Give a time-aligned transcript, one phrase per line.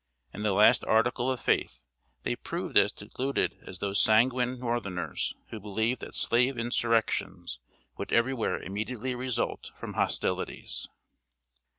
[0.33, 1.83] In the last article of faith
[2.23, 7.59] they proved as deluded as those sanguine northerners who believed that slave insurrections
[7.97, 10.87] would everywhere immediately result from hostilities.